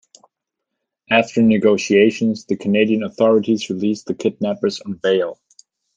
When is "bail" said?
4.93-5.39